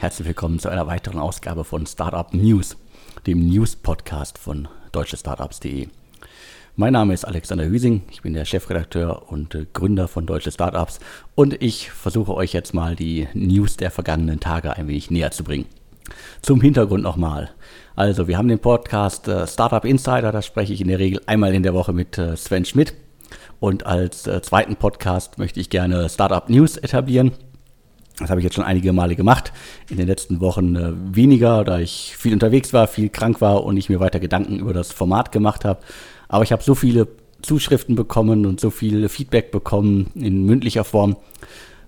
[0.00, 2.78] Herzlich willkommen zu einer weiteren Ausgabe von Startup News,
[3.26, 5.88] dem News-Podcast von deutschestartups.de.
[6.74, 11.00] Mein Name ist Alexander Hüsing, ich bin der Chefredakteur und äh, Gründer von Deutsche Startups
[11.34, 15.44] und ich versuche euch jetzt mal die News der vergangenen Tage ein wenig näher zu
[15.44, 15.66] bringen.
[16.40, 17.50] Zum Hintergrund nochmal.
[17.94, 21.52] Also, wir haben den Podcast äh, Startup Insider, da spreche ich in der Regel einmal
[21.52, 22.94] in der Woche mit äh, Sven Schmidt.
[23.60, 27.32] Und als zweiten Podcast möchte ich gerne Startup News etablieren.
[28.20, 29.52] Das habe ich jetzt schon einige Male gemacht.
[29.88, 33.76] In den letzten Wochen äh, weniger, da ich viel unterwegs war, viel krank war und
[33.76, 35.80] ich mir weiter Gedanken über das Format gemacht habe.
[36.28, 37.08] Aber ich habe so viele
[37.42, 41.16] Zuschriften bekommen und so viel Feedback bekommen in mündlicher Form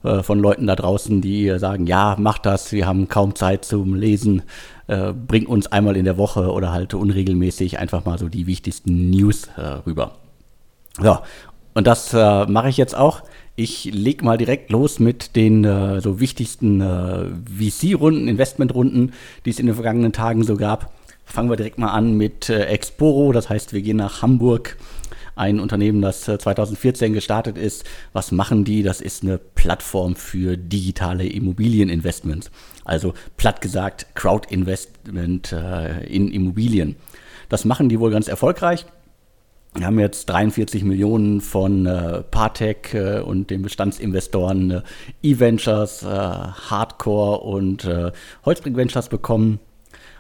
[0.03, 3.95] äh, von Leuten da draußen, die sagen, ja, mach das, wir haben kaum Zeit zum
[3.95, 4.43] Lesen,
[4.87, 9.11] äh, bring uns einmal in der Woche oder halt unregelmäßig einfach mal so die wichtigsten
[9.11, 10.13] News äh, rüber.
[11.01, 11.19] So,
[11.75, 13.23] und das äh, mache ich jetzt auch.
[13.55, 17.27] Ich leg mal direkt los mit den äh, so wichtigsten äh,
[17.59, 19.13] VC-Runden, Investment-Runden,
[19.45, 20.93] die es in den vergangenen Tagen so gab.
[21.25, 24.77] Fangen wir direkt mal an mit äh, Exporo, das heißt, wir gehen nach Hamburg.
[25.35, 27.85] Ein Unternehmen, das 2014 äh, gestartet ist.
[28.13, 28.83] Was machen die?
[28.83, 32.51] Das ist eine Plattform für digitale Immobilieninvestments.
[32.85, 36.97] Also platt gesagt Crowd-Investment äh, in Immobilien.
[37.49, 38.85] Das machen die wohl ganz erfolgreich.
[39.75, 44.83] Wir haben jetzt 43 Millionen von äh, Partec äh, und den Bestandsinvestoren äh,
[45.23, 48.13] E-Ventures, äh, Hardcore und äh,
[48.45, 49.61] Holzbrink Ventures bekommen.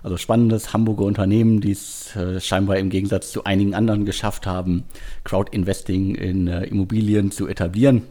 [0.03, 4.84] Also spannendes Hamburger Unternehmen, die es äh, scheinbar im Gegensatz zu einigen anderen geschafft haben,
[5.25, 8.03] Crowd-Investing in Immobilien zu etablieren.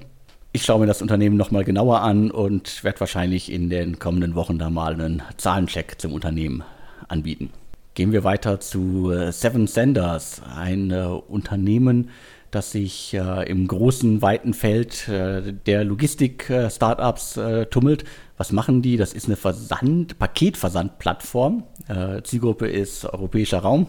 [0.54, 4.60] Ich schaue mir das Unternehmen nochmal genauer an und werde wahrscheinlich in den kommenden Wochen
[4.60, 6.64] da mal einen Zahlencheck zum Unternehmen
[7.08, 7.50] anbieten.
[7.94, 12.10] Gehen wir weiter zu äh, Seven Senders, ein äh, Unternehmen,
[12.50, 18.06] das sich äh, im großen, weiten Feld äh, der Logistik-Startups äh, tummelt.
[18.38, 18.96] Was machen die?
[18.96, 21.64] Das ist eine Versand-, Paketversandplattform.
[21.90, 23.88] Äh, Zielgruppe ist europäischer Raum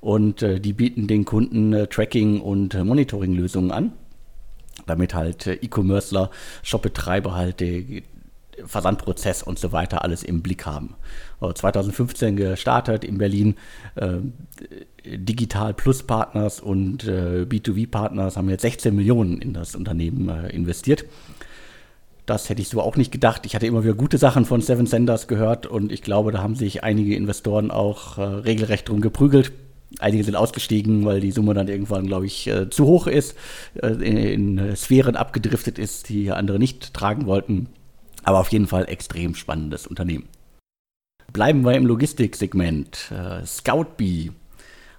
[0.00, 3.92] und die bieten den Kunden Tracking- und Monitoring-Lösungen an
[4.86, 6.30] damit halt E-Commercer,
[6.62, 8.02] Shopbetreiber halt die,
[8.66, 10.94] Versandprozess und so weiter alles im Blick haben.
[11.54, 13.56] 2015 äh, gestartet in Berlin.
[13.94, 14.18] Äh,
[15.04, 20.50] Digital Plus Partners und äh, B2B Partners haben jetzt 16 Millionen in das Unternehmen äh,
[20.50, 21.04] investiert.
[22.26, 23.46] Das hätte ich so auch nicht gedacht.
[23.46, 26.54] Ich hatte immer wieder gute Sachen von Seven Senders gehört und ich glaube, da haben
[26.54, 29.52] sich einige Investoren auch äh, regelrecht drum geprügelt.
[29.98, 33.34] Einige sind ausgestiegen, weil die Summe dann irgendwann, glaube ich, äh, zu hoch ist,
[33.82, 37.68] in, in Sphären abgedriftet ist, die andere nicht tragen wollten.
[38.22, 40.28] Aber auf jeden Fall extrem spannendes Unternehmen.
[41.32, 43.12] Bleiben wir im Logistiksegment.
[43.12, 44.32] Äh, Scoutbee,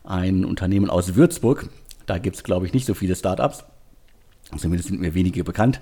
[0.03, 1.69] ein Unternehmen aus Würzburg.
[2.05, 3.65] Da gibt es, glaube ich, nicht so viele Startups.
[4.57, 5.81] Zumindest sind mir wenige bekannt.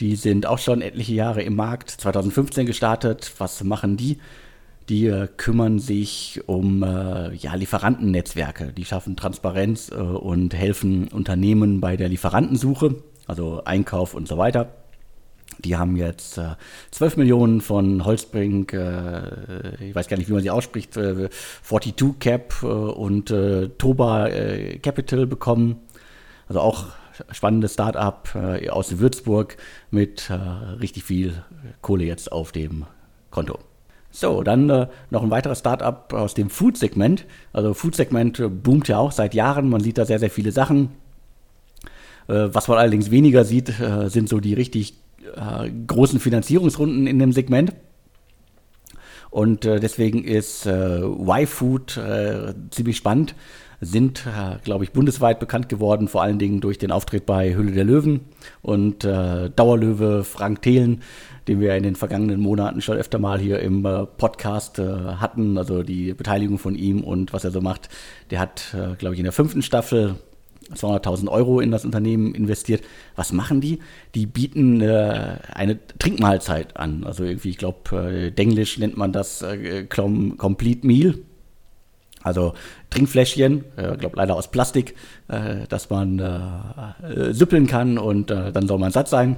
[0.00, 1.90] Die sind auch schon etliche Jahre im Markt.
[1.90, 3.32] 2015 gestartet.
[3.38, 4.18] Was machen die?
[4.88, 8.72] Die äh, kümmern sich um äh, ja, Lieferantennetzwerke.
[8.72, 14.79] Die schaffen Transparenz äh, und helfen Unternehmen bei der Lieferantensuche, also Einkauf und so weiter.
[15.58, 16.54] Die haben jetzt äh,
[16.90, 21.28] 12 Millionen von Holzbrink, äh, ich weiß gar nicht, wie man sie ausspricht, äh,
[21.62, 25.80] 42 Cap äh, und äh, Toba äh, Capital bekommen.
[26.48, 26.86] Also auch
[27.32, 29.56] spannendes Start-up äh, aus Würzburg
[29.90, 30.30] mit
[30.80, 31.42] richtig viel
[31.82, 32.86] Kohle jetzt auf dem
[33.30, 33.58] Konto.
[34.12, 37.26] So, dann noch ein weiteres Start-up aus dem Food-Segment.
[37.52, 39.68] Also Food-Segment boomt ja auch seit Jahren.
[39.68, 40.90] Man sieht da sehr, sehr viele Sachen.
[42.26, 43.72] was man allerdings weniger sieht,
[44.06, 44.94] sind so die richtig
[45.36, 47.72] äh, großen Finanzierungsrunden in dem Segment.
[49.30, 53.34] Und äh, deswegen ist äh, Y-Food äh, ziemlich spannend.
[53.82, 57.72] Sind, äh, glaube ich, bundesweit bekannt geworden, vor allen Dingen durch den Auftritt bei Hülle
[57.72, 58.20] der Löwen
[58.60, 61.00] und äh, Dauerlöwe Frank Thelen,
[61.48, 65.82] den wir in den vergangenen Monaten schon öfter mal hier im äh, Podcast hatten, also
[65.82, 67.88] die Beteiligung von ihm und was er so macht.
[68.30, 70.16] Der hat, glaube ich, in der fünften Staffel
[70.74, 72.82] 200.000 Euro in das Unternehmen investiert.
[73.16, 73.80] Was machen die?
[74.14, 77.04] Die bieten äh, eine Trinkmahlzeit an.
[77.04, 81.16] Also irgendwie, ich glaube, äh, Denglisch nennt man das äh, Complete Meal.
[82.22, 82.52] Also
[82.90, 84.94] Trinkfläschchen, ich äh, glaube leider aus Plastik,
[85.28, 89.36] äh, dass man äh, süppeln kann und äh, dann soll man satt sein.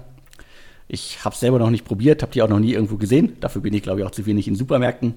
[0.88, 3.36] Ich habe es selber noch nicht probiert, habe die auch noch nie irgendwo gesehen.
[3.40, 5.14] Dafür bin ich, glaube ich, auch zu wenig in Supermärkten.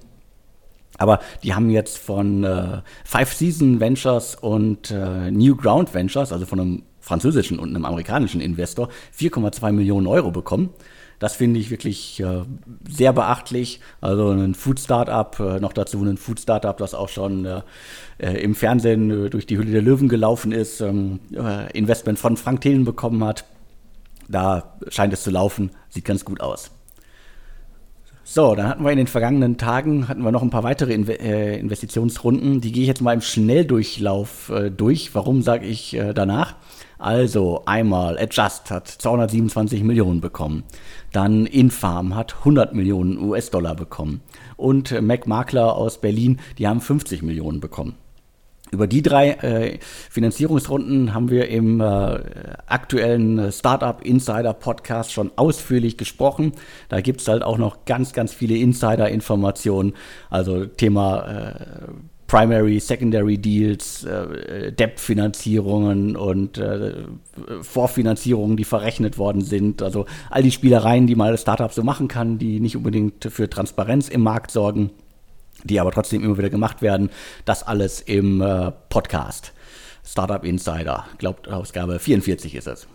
[0.98, 6.46] Aber die haben jetzt von äh, Five Season Ventures und äh, New Ground Ventures, also
[6.46, 10.70] von einem französischen und einem amerikanischen Investor, 4,2 Millionen Euro bekommen.
[11.20, 12.44] Das finde ich wirklich äh,
[12.90, 13.80] sehr beachtlich.
[14.02, 17.62] Also ein Food Startup, äh, noch dazu ein Food Startup, das auch schon äh,
[18.18, 22.36] äh im Fernsehen äh, durch die Hülle der Löwen gelaufen ist, ähm, äh, Investment von
[22.36, 23.46] Frank Thelen bekommen hat.
[24.28, 26.72] Da scheint es zu laufen, sieht ganz gut aus.
[28.28, 31.08] So, dann hatten wir in den vergangenen Tagen hatten wir noch ein paar weitere In
[31.08, 32.60] äh, Investitionsrunden.
[32.60, 35.14] Die gehe ich jetzt mal im Schnelldurchlauf äh, durch.
[35.14, 36.56] Warum sage ich äh, danach?
[36.98, 40.64] Also einmal Adjust hat 227 Millionen bekommen.
[41.12, 44.22] Dann Infarm hat 100 Millionen US-Dollar bekommen.
[44.58, 47.94] Und äh, Mac Makler aus Berlin, die haben 50 Millionen bekommen.
[48.76, 49.80] Über die drei äh,
[50.10, 52.20] Finanzierungsrunden haben wir im äh,
[52.66, 56.52] aktuellen Startup Insider Podcast schon ausführlich gesprochen.
[56.90, 59.94] Da gibt es halt auch noch ganz, ganz viele Insider-Informationen.
[60.30, 61.54] Also Thema äh,
[62.28, 66.96] Primary, Secondary Deals, äh, Debt-Finanzierungen und äh,
[67.62, 69.84] Vorfinanzierungen, die verrechnet worden sind.
[69.84, 74.10] Also all die Spielereien, die mal Startup so machen kann, die nicht unbedingt für Transparenz
[74.10, 74.90] im Markt sorgen
[75.66, 77.10] die aber trotzdem immer wieder gemacht werden.
[77.44, 79.52] Das alles im äh, Podcast.
[80.06, 82.88] Startup Insider, glaubt Ausgabe 44 ist es.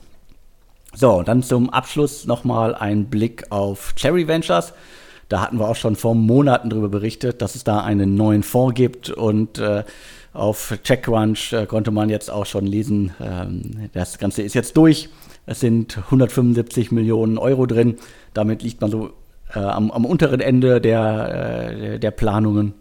[0.94, 4.72] So, dann zum Abschluss nochmal ein Blick auf Cherry Ventures.
[5.28, 8.74] Da hatten wir auch schon vor Monaten darüber berichtet, dass es da einen neuen Fonds
[8.74, 9.84] gibt und äh,
[10.32, 15.08] auf TechCrunch äh, konnte man jetzt auch schon lesen, ähm, das Ganze ist jetzt durch.
[15.46, 17.96] Es sind 175 Millionen Euro drin.
[18.34, 19.10] Damit liegt man so
[19.54, 22.74] äh, am, am, unteren Ende der, äh, der Planungen.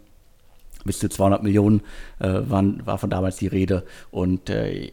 [0.82, 1.82] Bis zu 200 Millionen
[2.20, 3.84] äh, waren, war von damals die Rede.
[4.10, 4.90] Und äh,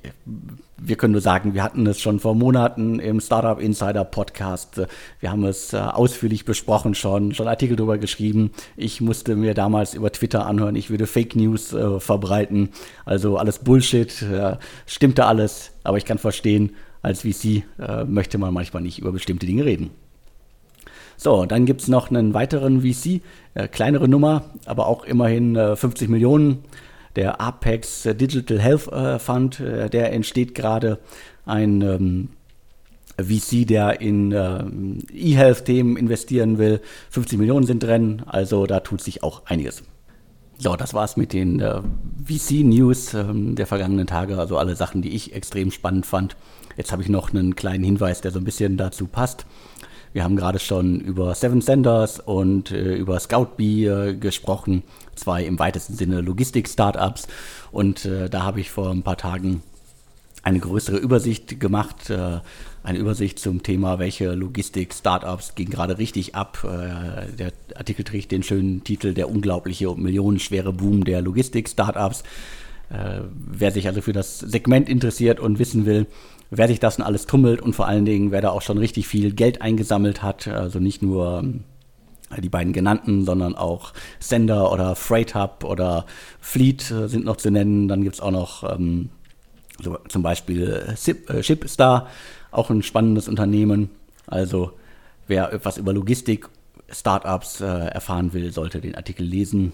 [0.78, 4.82] wir können nur sagen, wir hatten es schon vor Monaten im Startup Insider Podcast.
[5.22, 8.52] Wir haben es äh, ausführlich besprochen schon, schon Artikel darüber geschrieben.
[8.76, 12.70] Ich musste mir damals über Twitter anhören, ich würde Fake News äh, verbreiten.
[13.06, 15.72] Also alles Bullshit, äh, stimmte alles.
[15.84, 19.92] Aber ich kann verstehen, als VC äh, möchte man manchmal nicht über bestimmte Dinge reden.
[21.18, 23.22] So, dann gibt es noch einen weiteren VC,
[23.56, 26.64] äh, kleinere Nummer, aber auch immerhin äh, 50 Millionen.
[27.16, 31.00] Der Apex Digital Health äh, Fund, äh, der entsteht gerade
[31.48, 32.30] ein ähm,
[33.20, 34.64] VC, der in äh,
[35.12, 36.82] E-Health-Themen investieren will.
[37.10, 39.84] 50 Millionen sind drin, also da tut sich auch einiges.
[40.60, 41.82] So, das war's mit den äh,
[42.26, 46.36] VC-News ähm, der vergangenen Tage, also alle Sachen, die ich extrem spannend fand.
[46.78, 49.48] Jetzt habe ich noch einen kleinen Hinweis, der so ein bisschen dazu passt.
[50.18, 54.82] Wir haben gerade schon über Seven Senders und äh, über Scoutbee gesprochen,
[55.14, 57.28] zwei im weitesten Sinne Logistik-Startups.
[57.72, 59.62] Und äh, da habe ich vor ein paar Tagen
[60.42, 62.40] eine größere Übersicht gemacht, äh,
[62.82, 66.64] eine Übersicht zum Thema, welche Logistik-Startups ging gerade richtig ab.
[66.64, 72.24] Äh, der Artikel trägt den schönen Titel Der unglaubliche und millionenschwere Boom der Logistik-Startups.
[72.90, 76.08] Äh, wer sich also für das Segment interessiert und wissen will,
[76.50, 79.08] wer sich das denn alles tummelt und vor allen Dingen, wer da auch schon richtig
[79.08, 80.48] viel Geld eingesammelt hat.
[80.48, 81.64] Also nicht nur ähm,
[82.38, 86.06] die beiden genannten, sondern auch Sender oder Freight Hub oder
[86.40, 87.88] Fleet äh, sind noch zu nennen.
[87.88, 89.10] Dann gibt es auch noch ähm,
[89.82, 92.08] so, zum Beispiel äh, Shipstar,
[92.52, 93.90] auch ein spannendes Unternehmen.
[94.26, 94.72] Also
[95.28, 96.50] wer etwas über Logistik,
[96.90, 99.74] Startups äh, erfahren will, sollte den Artikel lesen.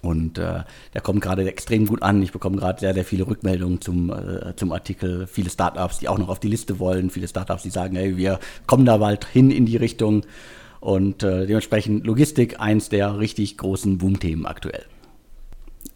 [0.00, 2.22] Und äh, der kommt gerade extrem gut an.
[2.22, 5.26] Ich bekomme gerade sehr, sehr viele Rückmeldungen zum, äh, zum Artikel.
[5.26, 7.10] Viele Startups, die auch noch auf die Liste wollen.
[7.10, 10.24] Viele Startups, die sagen, hey, wir kommen da bald hin in die Richtung.
[10.80, 14.84] Und äh, dementsprechend Logistik eins der richtig großen Boomthemen aktuell.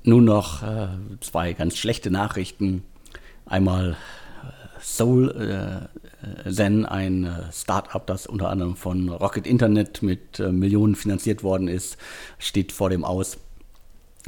[0.04, 0.88] Nun noch äh,
[1.20, 2.84] zwei ganz schlechte Nachrichten.
[3.46, 3.96] Einmal
[4.44, 5.88] äh, Soul
[6.44, 11.42] äh, Zen, ein äh, Startup, das unter anderem von Rocket Internet mit äh, Millionen finanziert
[11.42, 11.96] worden ist,
[12.38, 13.38] steht vor dem Aus.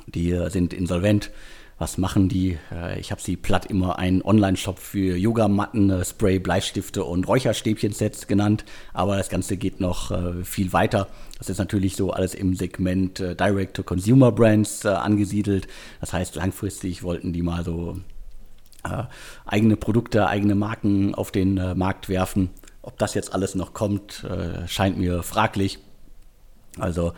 [0.06, 1.30] Die sind insolvent.
[1.78, 2.58] Was machen die?
[2.72, 8.26] Äh, ich habe sie platt immer einen Online-Shop für Yogamatten, äh, Spray, Bleistifte und Räucherstäbchen-Sets
[8.26, 8.64] genannt.
[8.92, 11.06] Aber das Ganze geht noch äh, viel weiter.
[11.38, 15.68] Das ist natürlich so alles im Segment Direct-to-Consumer-Brands angesiedelt.
[16.00, 17.98] Das heißt, langfristig wollten die mal so
[19.44, 22.50] eigene Produkte, eigene Marken auf den Markt werfen.
[22.82, 24.26] Ob das jetzt alles noch kommt,
[24.66, 25.78] scheint mir fraglich.
[26.78, 27.12] Also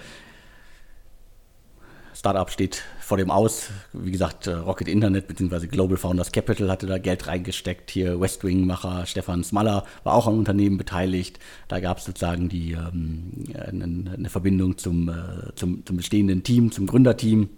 [2.21, 3.71] Startup steht vor dem Aus.
[3.95, 5.69] Wie gesagt, äh, Rocket Internet bzw.
[5.69, 7.91] Global Founders Capital hatte da Geld reingesteckt.
[7.91, 11.39] Hier Westwing-Macher Stefan Smaller war auch am Unternehmen beteiligt.
[11.69, 16.71] Da gab es sozusagen die, ähm, eine, eine, Verbindung zum, äh, zum, zum, bestehenden Team,
[16.71, 17.49] zum Gründerteam.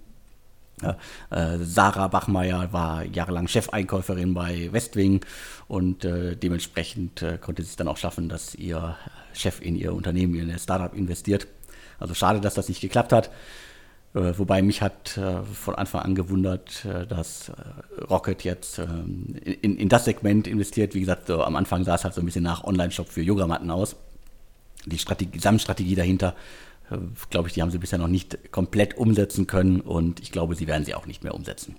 [0.81, 5.25] Äh, Sarah Bachmeier war jahrelang Chefeinkäuferin bei Westwing
[5.67, 8.97] und äh, dementsprechend konnte sie es dann auch schaffen, dass ihr
[9.33, 11.49] Chef in ihr Unternehmen, in ihr Startup investiert.
[11.99, 13.31] Also schade, dass das nicht geklappt hat.
[14.15, 17.51] Äh, wobei mich hat äh, von Anfang an gewundert, äh, dass
[18.11, 20.95] Rocket jetzt ähm, in, in das Segment investiert.
[20.95, 23.71] Wie gesagt, so am Anfang sah es halt so ein bisschen nach Online-Shop für Yogamatten
[23.71, 23.97] aus.
[24.85, 26.35] Die Strategie, Gesamtstrategie dahinter,
[27.31, 30.67] glaube ich, die haben sie bisher noch nicht komplett umsetzen können und ich glaube, sie
[30.67, 31.77] werden sie auch nicht mehr umsetzen.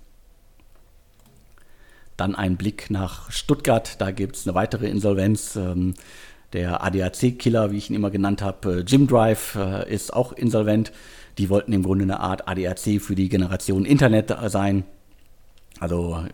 [2.16, 5.54] Dann ein Blick nach Stuttgart, da gibt es eine weitere Insolvenz.
[5.56, 5.94] Ähm,
[6.54, 9.56] Der ADAC-Killer, wie ich ihn immer genannt habe, Jim Drive,
[9.88, 10.92] ist auch insolvent.
[11.38, 14.84] Die wollten im Grunde eine Art ADAC für die Generation Internet sein.
[15.80, 16.24] Also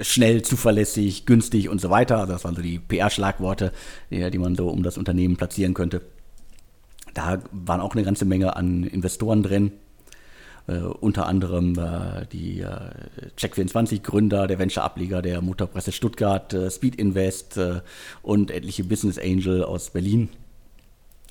[0.00, 2.18] schnell, zuverlässig, günstig und so weiter.
[2.18, 3.72] Also das waren so die PR-Schlagworte,
[4.10, 6.02] die, man so um das Unternehmen platzieren könnte.
[7.14, 9.72] Da waren auch eine ganze Menge an Investoren drin.
[10.68, 12.90] Uh, unter anderem uh, die uh,
[13.38, 17.60] Check24-Gründer, der Venture-Ableger der Motorpresse Stuttgart, Speed Invest
[18.22, 20.28] und etliche Business Angel aus Berlin.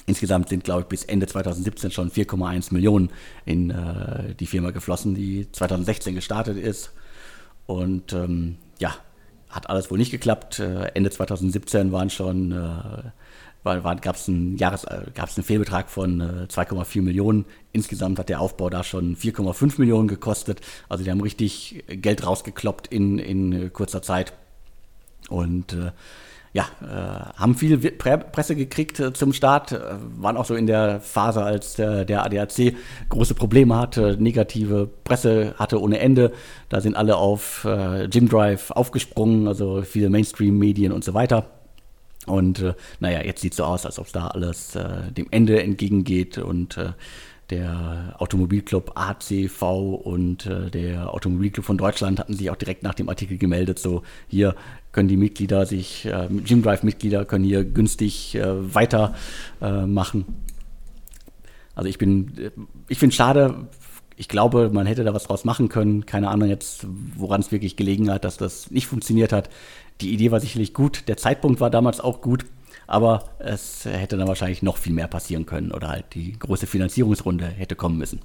[0.06, 3.10] Insgesamt sind, glaube ich, bis Ende 2017 schon 4,1 Millionen
[3.46, 3.74] in
[4.40, 6.92] die Firma geflossen, die 2016 gestartet ist.
[7.66, 8.96] Und ähm, ja,
[9.56, 10.60] hat alles wohl nicht geklappt.
[10.60, 12.56] Äh, Ende 2017 waren schon, äh,
[13.64, 17.46] war, war, gab es einen, äh, einen Fehlbetrag von äh, 2,4 Millionen.
[17.72, 20.62] Insgesamt hat der Aufbau da schon 4,5 Millionen gekostet.
[20.90, 24.34] Also die haben richtig Geld rausgekloppt in, in kurzer Zeit.
[25.30, 25.92] Und äh,
[26.56, 29.80] ja, äh, haben viel Presse gekriegt äh, zum Start, äh,
[30.16, 32.74] waren auch so in der Phase, als der, der ADAC
[33.10, 36.32] große Probleme hatte, negative Presse hatte ohne Ende.
[36.70, 41.50] Da sind alle auf äh, Jim Drive aufgesprungen, also viele Mainstream-Medien und so weiter.
[42.26, 45.28] Und äh, naja, jetzt sieht es so aus, als ob es da alles äh, dem
[45.32, 46.94] Ende entgegengeht und äh,
[47.50, 53.10] der Automobilclub ACV und äh, der Automobilclub von Deutschland hatten sich auch direkt nach dem
[53.10, 54.56] Artikel gemeldet, so hier
[54.96, 60.26] können die Mitglieder sich, äh, Gym Drive-Mitglieder können hier günstig äh, weitermachen.
[61.76, 62.52] also ich bin, äh,
[62.88, 63.68] ich finde es schade,
[64.16, 66.06] ich glaube, man hätte da was draus machen können.
[66.06, 66.88] Keine Ahnung jetzt,
[67.18, 69.50] woran es wirklich gelegen hat, dass das nicht funktioniert hat.
[70.00, 72.46] Die Idee war sicherlich gut, der Zeitpunkt war damals auch gut,
[72.88, 77.48] aber es hätte dann wahrscheinlich noch viel mehr passieren können oder halt die große Finanzierungsrunde
[77.48, 78.22] hätte kommen müssen.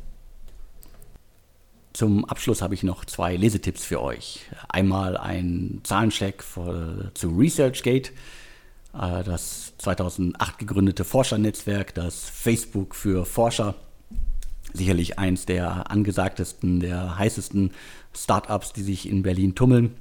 [1.92, 4.46] Zum Abschluss habe ich noch zwei Lesetipps für euch.
[4.68, 8.12] Einmal ein Zahlencheck für, zu ResearchGate,
[8.94, 13.74] äh, das 2008 gegründete Forschernetzwerk, das Facebook für Forscher.
[14.72, 17.72] Sicherlich eins der angesagtesten, der heißesten
[18.16, 19.96] Startups, die sich in Berlin tummeln.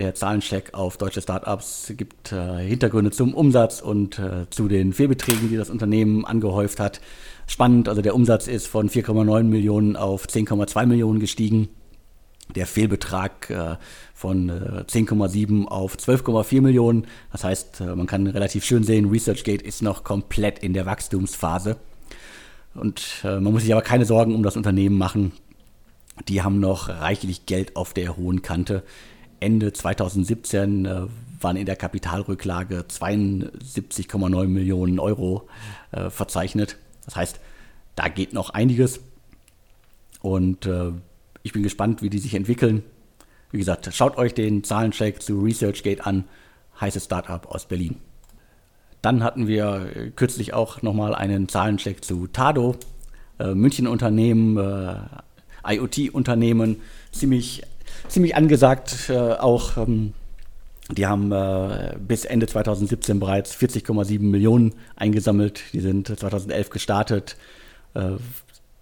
[0.00, 5.50] Der Zahlencheck auf deutsche Startups gibt äh, Hintergründe zum Umsatz und äh, zu den Fehlbeträgen,
[5.50, 7.02] die das Unternehmen angehäuft hat.
[7.50, 11.68] Spannend, also der Umsatz ist von 4,9 Millionen auf 10,2 Millionen gestiegen.
[12.54, 13.76] Der Fehlbetrag äh,
[14.14, 17.08] von äh, 10,7 auf 12,4 Millionen.
[17.32, 21.78] Das heißt, äh, man kann relativ schön sehen, ResearchGate ist noch komplett in der Wachstumsphase.
[22.74, 25.32] Und äh, man muss sich aber keine Sorgen um das Unternehmen machen.
[26.28, 28.84] Die haben noch reichlich Geld auf der hohen Kante.
[29.40, 31.00] Ende 2017 äh,
[31.40, 35.48] waren in der Kapitalrücklage 72,9 Millionen Euro
[35.90, 36.76] äh, verzeichnet.
[37.10, 37.40] Das heißt,
[37.96, 39.00] da geht noch einiges.
[40.22, 40.92] Und äh,
[41.42, 42.84] ich bin gespannt, wie die sich entwickeln.
[43.50, 46.24] Wie gesagt, schaut euch den Zahlencheck zu ResearchGate an.
[46.80, 47.96] Heißes Startup aus Berlin.
[49.02, 52.76] Dann hatten wir äh, kürzlich auch nochmal einen Zahlencheck zu Tado.
[53.40, 57.62] Äh, München-Unternehmen, äh, IoT-Unternehmen, ziemlich
[58.06, 59.10] ziemlich angesagt.
[59.10, 60.12] Äh, auch ähm,
[60.92, 65.62] die haben äh, bis Ende 2017 bereits 40,7 Millionen eingesammelt.
[65.72, 67.36] Die sind 2011 gestartet.
[67.94, 68.12] Äh,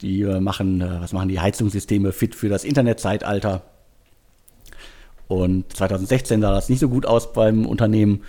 [0.00, 3.62] die äh, machen, äh, was machen die Heizungssysteme fit für das Internetzeitalter.
[5.26, 8.22] Und 2016 sah das nicht so gut aus beim Unternehmen.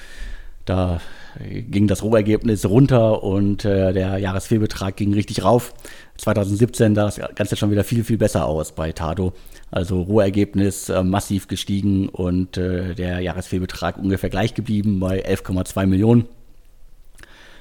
[0.69, 1.01] Da
[1.39, 5.73] ging das Rohergebnis runter und äh, der Jahresfehlbetrag ging richtig rauf.
[6.17, 9.33] 2017 sah das Ganze schon wieder viel, viel besser aus bei Tado.
[9.71, 16.27] Also Rohergebnis äh, massiv gestiegen und äh, der Jahresfehlbetrag ungefähr gleich geblieben bei 11,2 Millionen.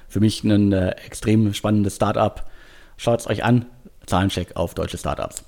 [0.06, 2.44] Für mich ein äh, extrem spannendes Startup.
[2.98, 3.64] Schaut es euch an.
[4.04, 5.44] Zahlencheck auf deutsche Startups.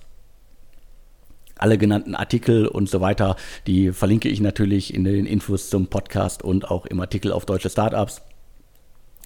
[1.60, 3.36] Alle genannten Artikel und so weiter,
[3.66, 7.68] die verlinke ich natürlich in den Infos zum Podcast und auch im Artikel auf deutsche
[7.68, 8.22] Startups,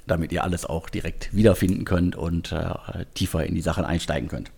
[0.07, 2.75] damit ihr alles auch direkt wiederfinden könnt und äh,
[3.15, 4.51] tiefer in die Sachen einsteigen könnt.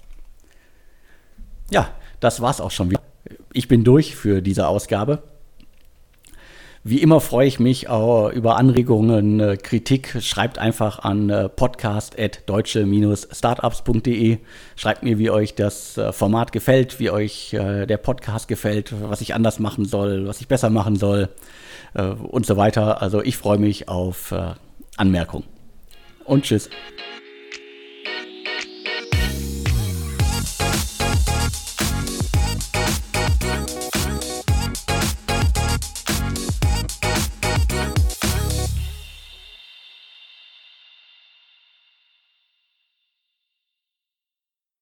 [1.71, 1.90] Ja,
[2.21, 3.02] das war's auch schon wieder.
[3.52, 5.23] Ich bin durch für diese Ausgabe.
[6.88, 10.18] Wie immer freue ich mich auch über Anregungen, äh, Kritik.
[10.20, 14.38] Schreibt einfach an äh, podcast.deutsche-startups.de.
[14.76, 19.34] Schreibt mir, wie euch das äh, Format gefällt, wie euch der Podcast gefällt, was ich
[19.34, 21.28] anders machen soll, was ich besser machen soll
[21.94, 23.02] und so weiter.
[23.02, 24.32] Also ich freue mich auf
[24.96, 25.42] Anmerkungen.
[26.24, 26.70] Und tschüss.